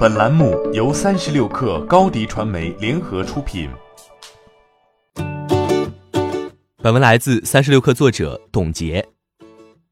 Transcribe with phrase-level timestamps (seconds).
[0.00, 3.68] 本栏目由三十六氪高低传媒联合出品。
[6.78, 9.06] 本文来自三十六氪作者董洁。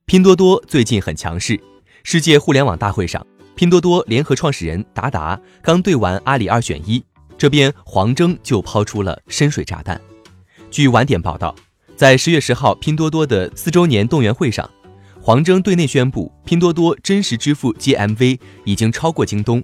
[0.07, 1.61] 拼多多最近很强势。
[2.05, 3.23] 世界互联网大会上，
[3.55, 7.05] 拼多多联合创始人达达刚对完阿里二选一，
[7.37, 10.01] 这边黄峥就抛出了深水炸弹。
[10.71, 11.55] 据晚点报道，
[11.97, 14.71] 在十月十号拼多多的四周年动员会上，
[15.21, 19.63] 黄峥对内宣布，拼多多真实支付 GMV 已经超过京东。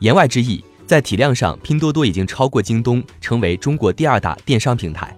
[0.00, 5.16] 言外之意，在体量上，拼多多已经超过京东，成为中国第二大电商平台。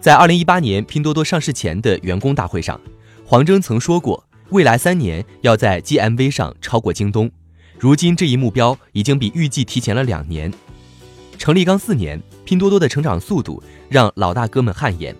[0.00, 2.80] 在二零一八年拼多多上市前的员工大会上，
[3.24, 7.30] 黄峥曾说过，未来三年要在 GMV 上超过京东。
[7.78, 10.52] 如今这一目标已经比预计提前了两年。
[11.38, 15.14] 成立刚四年，拼多多的成长速度让老大哥们汗颜。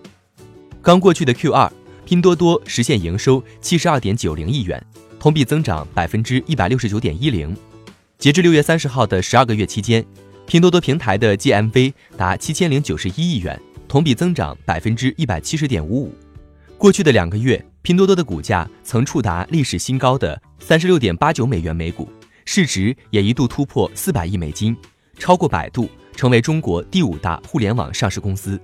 [0.81, 1.71] 刚过去的 Q 二，
[2.03, 4.85] 拼多多实现营收七十二点九零亿元，
[5.19, 7.55] 同比增长百分之一百六十九点一零。
[8.17, 10.03] 截至六月三十号的十二个月期间，
[10.47, 16.15] 拼多多平台的 GMV 达七千零九十一亿元，同比增长百分之一百七十点五五。
[16.79, 22.09] 过去的两个月，拼多多的股价曾触达历史新高的三十六点八九美元每股，
[22.43, 24.75] 市值也一度突破四百亿美金，
[25.19, 28.59] 超过百度，成为中国第五大互联网上市公司。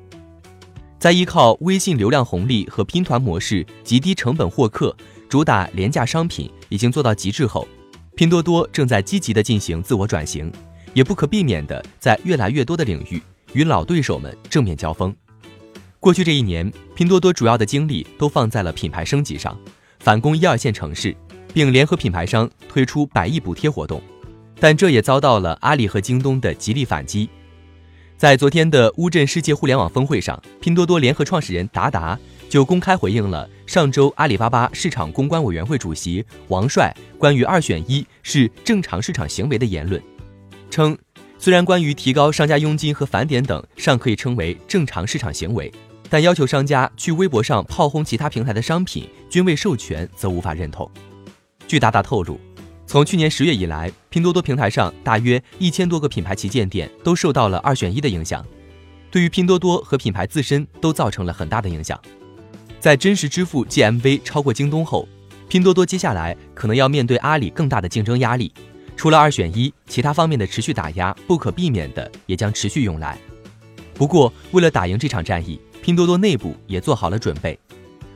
[0.98, 4.98] 在依靠微信流量红利和拼团模式极低成本获客，
[5.30, 7.68] 主打廉价商品已经做到极致后。
[8.16, 10.52] 拼多多正在积极地进行自我转型，
[10.94, 13.20] 也不可避免地在越来越多的领域
[13.54, 15.14] 与老对手们正面交锋。
[16.00, 19.58] 过去这一年，拼多多主要的精力都放在了品牌升级上，
[20.00, 21.16] 反攻一二线城市，
[21.54, 24.00] 并联合品牌商推出百亿补贴活动，
[24.60, 27.28] 但这也遭到了阿里和京东的极力反击。
[28.16, 32.18] 在昨天的乌镇世界互联网峰会上，拼多多联合创始人达达。
[32.54, 40.00] 就公开回应了上周阿里巴巴市场公关委员会主席王帅关于二选一是正常市场行为的言论，
[40.70, 40.96] 称
[41.40, 45.74] 虽然关于提高商家佣金和返点等尚可以称为正常市场行为，
[46.12, 50.88] 但要求商家去微博上炮轰其他平台的商品均未授权，则无法认同。
[51.68, 52.40] 据达达透露，
[52.86, 58.46] 从去年十月以来，拼多多平台上大约一千多个品牌旗舰店都受到了二选一的影响，
[59.10, 62.00] 对于拼多多和品牌自身都造成了很大的影响。
[62.84, 65.08] 在真实支付 GMV 超过京东后，
[65.48, 68.52] 拼多多接下来可能要面对阿里更大的竞争压力。
[68.98, 73.18] 除了二选一，其他方面的持续打压不可避免的也将持续涌来。
[73.94, 77.58] 不过，为了打赢这场战役，拼多多内部也做好了准备。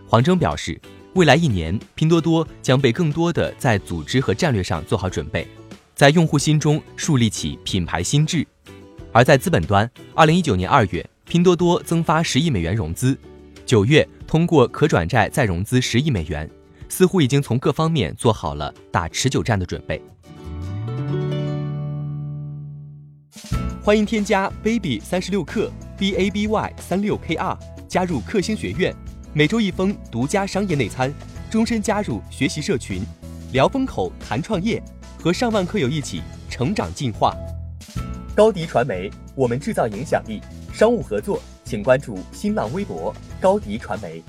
[0.05, 0.77] 黄峥表示，
[1.13, 5.47] 未来一年，拼多多将被更多的在组织和战略上做好准备，
[5.95, 8.45] 在用户心中树立起品牌心智。
[9.13, 13.17] 而在资本端，二零一九年二月，拼多多增发十亿美元融资。
[13.67, 16.49] 九月通过可转债再融资十亿美元，
[16.87, 20.01] 似乎已经从各方面做好了打持久战的准备。
[23.83, 28.95] 欢迎添加 baby 三十六克 b a b y 三六 k r 加入克星学院，
[29.33, 31.13] 每周一封独家商业内参，
[31.51, 33.01] 终身加入学习社群，
[33.51, 34.81] 聊风口谈创业，
[35.21, 37.35] 和上万课友一起成长进化。
[38.33, 40.39] 高迪传媒，我们制造影响力。
[40.71, 41.41] 商务合作。
[41.67, 44.23] 请关注新浪微博高迪传媒。